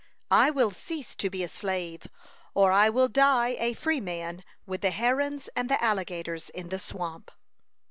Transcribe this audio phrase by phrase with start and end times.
[0.31, 2.07] I will cease to be a slave,
[2.55, 7.29] or I will die a freeman with the herons and the alligators in the swamp."